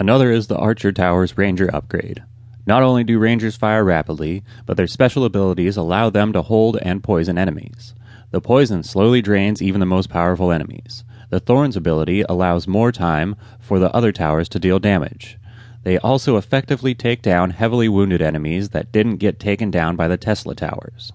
[0.00, 2.22] Another is the Archer Tower's Ranger upgrade.
[2.66, 7.02] Not only do Rangers fire rapidly, but their special abilities allow them to hold and
[7.02, 7.94] poison enemies.
[8.30, 11.02] The poison slowly drains even the most powerful enemies.
[11.30, 15.36] The Thorns ability allows more time for the other towers to deal damage.
[15.82, 20.16] They also effectively take down heavily wounded enemies that didn't get taken down by the
[20.16, 21.12] Tesla towers.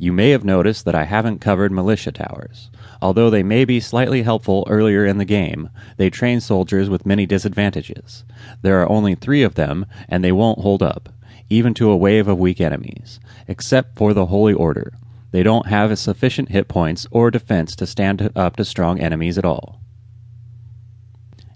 [0.00, 2.70] You may have noticed that I haven't covered militia towers.
[3.02, 7.26] Although they may be slightly helpful earlier in the game, they train soldiers with many
[7.26, 8.24] disadvantages.
[8.62, 11.08] There are only three of them, and they won't hold up,
[11.50, 14.92] even to a wave of weak enemies, except for the Holy Order.
[15.32, 19.44] They don't have sufficient hit points or defense to stand up to strong enemies at
[19.44, 19.77] all.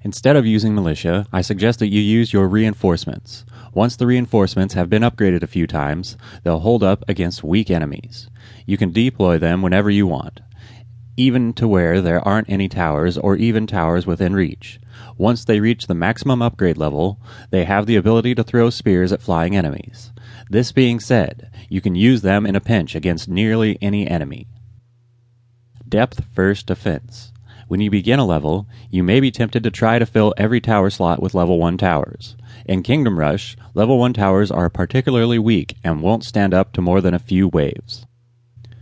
[0.04, 3.44] Instead of using militia, I suggest that you use your reinforcements.
[3.72, 8.28] Once the reinforcements have been upgraded a few times, they'll hold up against weak enemies.
[8.66, 10.40] You can deploy them whenever you want,
[11.16, 14.80] even to where there aren't any towers or even towers within reach.
[15.16, 19.22] Once they reach the maximum upgrade level, they have the ability to throw spears at
[19.22, 20.10] flying enemies.
[20.50, 24.48] This being said, you can use them in a pinch against nearly any enemy.
[25.88, 27.32] Depth First Defense
[27.72, 30.90] when you begin a level, you may be tempted to try to fill every tower
[30.90, 32.36] slot with level 1 towers.
[32.66, 37.00] In Kingdom Rush, level 1 towers are particularly weak and won't stand up to more
[37.00, 38.04] than a few waves.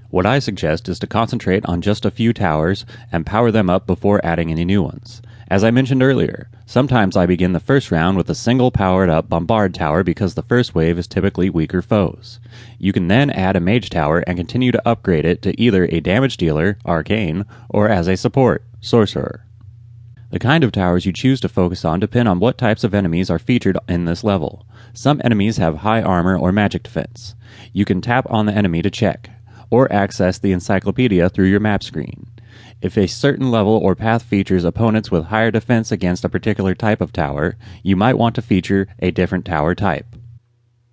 [0.08, 3.86] What I suggest is to concentrate on just a few towers and power them up
[3.86, 5.22] before adding any new ones.
[5.50, 9.28] As I mentioned earlier, sometimes I begin the first round with a single powered up
[9.28, 12.38] bombard tower because the first wave is typically weaker foes.
[12.78, 15.98] You can then add a mage tower and continue to upgrade it to either a
[15.98, 19.44] damage dealer, arcane, or as a support, sorcerer.
[20.30, 23.28] The kind of towers you choose to focus on depend on what types of enemies
[23.28, 24.64] are featured in this level.
[24.92, 27.34] Some enemies have high armor or magic defense.
[27.72, 29.28] You can tap on the enemy to check,
[29.68, 32.29] or access the encyclopedia through your map screen.
[32.82, 37.00] If a certain level or path features opponents with higher defense against a particular type
[37.00, 40.16] of tower, you might want to feature a different tower type.